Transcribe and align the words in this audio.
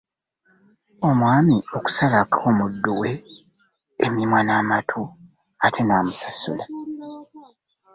Omwami 1.09 1.57
okusalako 1.77 2.37
omuddu 2.51 2.91
we 3.01 3.11
emimwa 4.05 4.39
n'amatu 4.43 4.99
ate 5.65 5.81
n'amusasula. 5.85 6.65